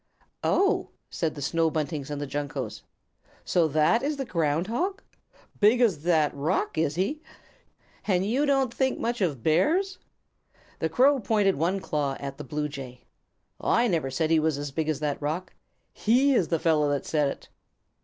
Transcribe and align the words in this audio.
"Oh!" 0.43 0.89
said 1.11 1.35
the 1.35 1.43
Snow 1.43 1.69
Buntings 1.69 2.09
and 2.09 2.19
the 2.19 2.25
Juncos. 2.25 2.81
"So 3.45 3.67
that 3.67 4.01
is 4.01 4.17
the 4.17 4.25
Ground 4.25 4.65
Hog! 4.65 5.03
Big 5.59 5.79
as 5.79 6.01
that 6.01 6.33
rock, 6.33 6.75
is 6.75 6.95
he? 6.95 7.21
And 8.07 8.25
you 8.25 8.47
don't 8.47 8.73
think 8.73 8.97
much 8.97 9.21
of 9.21 9.43
Bears?" 9.43 9.99
The 10.79 10.89
Crow 10.89 11.19
pointed 11.19 11.55
one 11.55 11.79
claw 11.79 12.17
at 12.19 12.39
the 12.39 12.43
Blue 12.43 12.67
Jay. 12.67 13.03
"I 13.59 13.87
never 13.87 14.09
said 14.09 14.31
he 14.31 14.39
was 14.39 14.57
as 14.57 14.71
big 14.71 14.89
as 14.89 15.01
that 15.01 15.21
rock. 15.21 15.53
He 15.93 16.33
is 16.33 16.47
the 16.47 16.57
fellow 16.57 16.89
that 16.89 17.05
said 17.05 17.27
it." 17.29 17.49